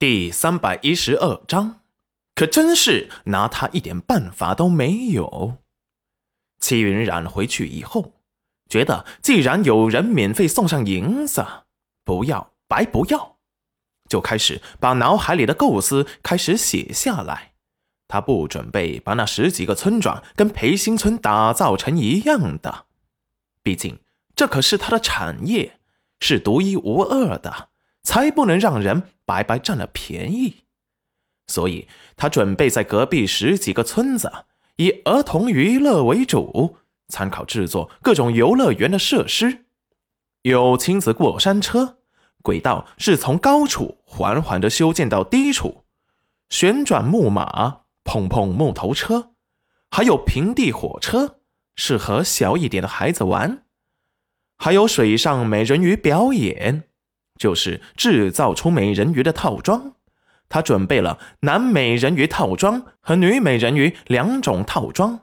[0.00, 1.80] 第三百一十二章，
[2.36, 5.56] 可真是拿他一点办法都没有。
[6.60, 8.12] 戚云染回去以后，
[8.68, 11.44] 觉得既然有人免费送上银子，
[12.04, 13.38] 不要白不要，
[14.08, 17.54] 就开始把脑海里的构思开始写下来。
[18.06, 22.86] 他不准备把那十几个村庄跟裴新村打造成一样的，
[23.64, 23.98] 毕竟
[24.36, 25.80] 这可是他的产业，
[26.20, 27.70] 是独一无二的。
[28.08, 30.64] 才不能让人白白占了便宜，
[31.46, 34.32] 所以他准备在隔壁十几个村子
[34.76, 36.78] 以儿童娱乐为主，
[37.08, 39.66] 参考制作各种游乐园的设施，
[40.40, 41.98] 有亲子过山车，
[42.40, 45.84] 轨道是从高处缓缓的修建到低处，
[46.48, 49.32] 旋转木马、碰碰木头车，
[49.90, 51.40] 还有平地火车，
[51.76, 53.64] 适合小一点的孩子玩，
[54.56, 56.87] 还有水上美人鱼表演。
[57.38, 59.92] 就是制造出美人鱼的套装，
[60.48, 65.20] 他准备了男美人鱼套装和女美人鱼两种套装。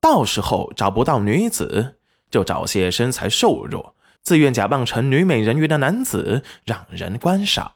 [0.00, 1.96] 到时候找不到女子，
[2.30, 7.72] 就找些身材瘦弱、自愿假扮成女美人鱼的男子让人观赏。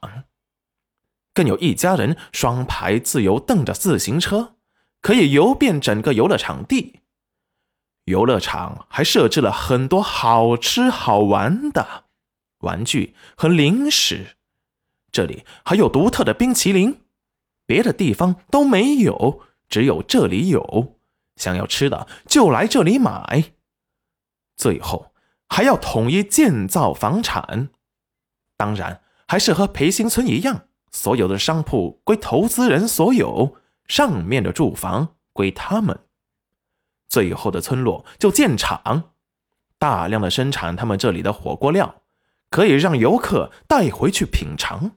[1.33, 4.55] 更有一家人双排自由凳的自行车，
[5.01, 6.99] 可以游遍整个游乐场地。
[8.05, 12.05] 游乐场还设置了很多好吃好玩的。
[12.61, 14.37] 玩具和零食，
[15.11, 17.01] 这里还有独特的冰淇淋，
[17.65, 20.97] 别的地方都没有，只有这里有。
[21.37, 23.53] 想要吃的就来这里买。
[24.55, 25.13] 最后
[25.47, 27.69] 还要统一建造房产，
[28.57, 35.99] 当然还是和培新村一样，所有的商铺归投资人所有，上面的住房归他们。
[37.09, 39.11] 最后的村落就建厂，
[39.79, 42.00] 大量的生产他们这里的火锅料。
[42.51, 44.91] 可以让游客带回去品尝，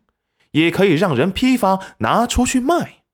[0.50, 3.04] 也可以让人批发拿出去卖。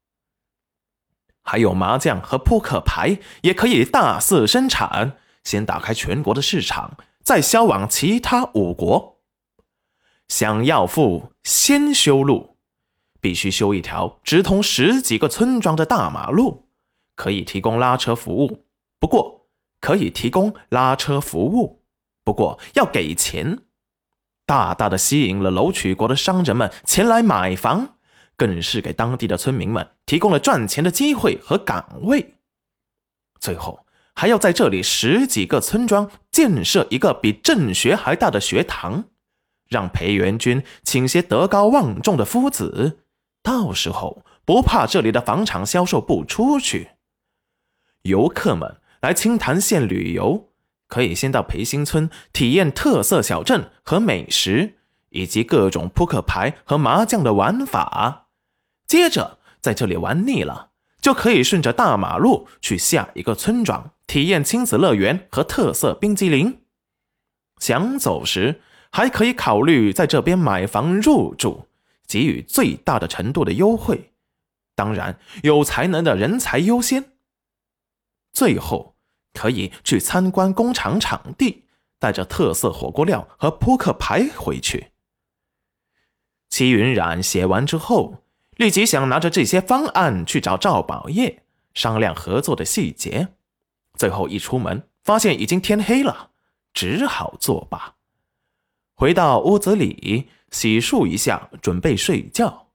[1.43, 9.21] 还有麻将和扑克牌，也可以大肆生产，先打开全国的市场，再销往其他五国。
[10.29, 12.57] 想要富，先修路，
[13.21, 16.69] 必须修一条直通十几个村庄的大马路，
[17.15, 18.65] 可以提供拉车服务。
[18.99, 19.49] 不过，
[19.81, 21.83] 可以提供拉车服务，
[22.25, 23.59] 不过要给钱。
[24.51, 27.95] 大大的吸引了楼曲国的商人们前来买房，
[28.37, 32.35] 更是给当地的村民们提供了赚钱的机会和岗位。
[33.39, 39.05] 最后，还要在这里十几个村庄建设一个比镇学还大的学堂，
[39.69, 42.99] 让裴元军请些德高望重的夫子，
[43.45, 46.89] 到时候不怕这里的房产销售不出去。
[48.03, 50.50] 游客们来青潭县旅游。
[50.91, 54.75] 可以先到培新村体验特色小镇和美食，
[55.11, 58.27] 以及各种扑克牌和麻将的玩法。
[58.87, 60.71] 接着在这里玩腻了，
[61.01, 66.63] 就可以顺着大马路去下一个村庄体验亲子乐园和特色冰激凌。
[67.59, 71.69] 想走时，还可以考虑在这边买房入住，
[72.09, 74.13] 给予最大的程度的优惠。
[74.75, 77.13] 当然，有才能的人才优先。
[78.33, 78.97] 最后。
[79.33, 81.65] 可以去参观工厂场地，
[81.99, 84.89] 带着特色火锅料和扑克牌回去。
[86.49, 88.25] 齐云冉写完之后，
[88.57, 91.43] 立即想拿着这些方案去找赵宝业
[91.75, 93.29] 商量合作的细节。
[93.95, 96.31] 最后一出门，发现已经天黑了，
[96.75, 97.95] 只好作罢。
[98.95, 102.67] 回到屋子里，洗漱一下，准备睡觉。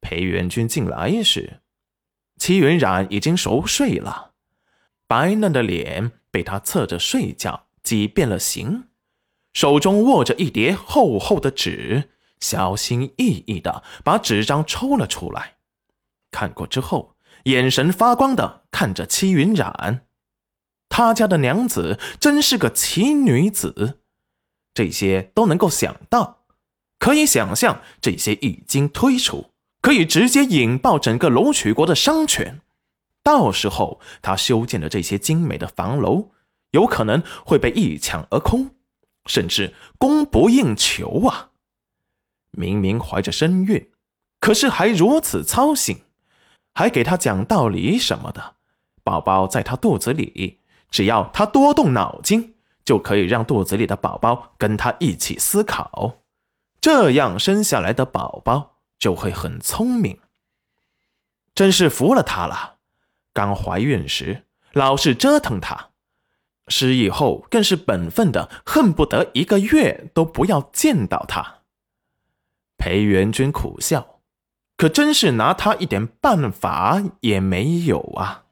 [0.00, 1.60] 裴元军进来时，
[2.38, 4.29] 齐云冉已经熟睡了。
[5.10, 8.84] 白嫩的脸被他侧着睡觉挤变了形，
[9.52, 15.56] 手中握着一叠厚厚的纸，小心翼翼的把纸张抽了出来，
[16.30, 17.16] 看过之后，
[17.46, 20.06] 眼神发光的看着戚云染。
[20.88, 23.98] 他家的娘子真是个奇女子，
[24.72, 26.44] 这些都能够想到，
[27.00, 29.50] 可以想象这些一经推出，
[29.80, 32.60] 可以直接引爆整个龙曲国的商权。
[33.22, 36.30] 到时候，他修建的这些精美的房楼，
[36.70, 38.74] 有可能会被一抢而空，
[39.26, 41.50] 甚至供不应求啊！
[42.52, 43.90] 明明怀着身孕，
[44.40, 46.02] 可是还如此操心，
[46.74, 48.56] 还给他讲道理什么的。
[49.04, 56.18] 宝宝在他肚子里，只要他多动脑筋，就可以让肚子里的宝宝跟他一起思考，
[56.80, 60.18] 这样生下来的宝宝就会很聪明。
[61.54, 62.79] 真是服了他了。
[63.32, 65.90] 刚怀孕时，老是折腾他；
[66.68, 71.58] 失忆后，更是本分的，恨不得一个月都不要见到他。
[72.76, 74.20] 裴元君苦笑，
[74.76, 78.44] 可真是拿他一点办法也没有啊！